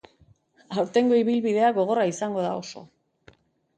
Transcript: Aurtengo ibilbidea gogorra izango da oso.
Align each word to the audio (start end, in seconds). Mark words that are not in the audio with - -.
Aurtengo 0.83 1.19
ibilbidea 1.21 1.69
gogorra 1.77 2.07
izango 2.13 2.47
da 2.47 2.59
oso. 2.63 2.87